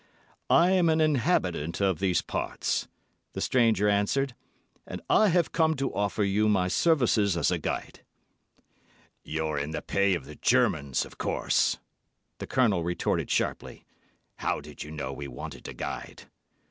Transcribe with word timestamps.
"I'm 0.49 0.89
an 0.89 0.99
inhabitant 0.99 1.79
of 1.79 1.99
these 1.99 2.23
parts," 2.23 2.87
the 3.33 3.39
stranger 3.39 3.87
answered, 3.87 4.33
"and 4.87 4.99
I 5.11 5.27
have 5.27 5.51
come 5.51 5.75
to 5.75 5.93
offer 5.93 6.23
you 6.23 6.49
my 6.49 6.69
services 6.69 7.37
as 7.37 7.51
guide." 7.61 7.99
"You're 9.21 9.59
in 9.59 9.69
the 9.69 9.81
pay 9.83 10.15
of 10.15 10.25
the 10.25 10.33
Germans, 10.37 11.05
of 11.05 11.19
course," 11.19 11.77
the 12.39 12.47
Colonel 12.47 12.83
retorted 12.83 13.29
sharply. 13.29 13.85
"How 14.37 14.59
did 14.59 14.81
you 14.83 14.89
know 14.89 15.13
we 15.13 15.27
wanted 15.27 15.67
a 15.67 15.73
guide?" 15.75 16.23